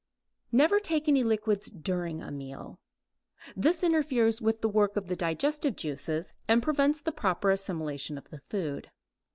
Never 0.51 0.79
take 0.79 1.07
any 1.07 1.21
liquids 1.23 1.69
during 1.69 2.23
a 2.23 2.31
meal. 2.31 2.79
This 3.55 3.83
interferes 3.83 4.41
with 4.41 4.61
the 4.61 4.67
work 4.67 4.95
of 4.95 5.09
the 5.09 5.15
digestive 5.15 5.75
juices 5.75 6.33
and 6.47 6.63
prevents 6.63 7.01
the 7.01 7.11
proper 7.11 7.51
assimilation 7.51 8.17
of 8.17 8.31
the 8.31 8.39
food. 8.39 8.89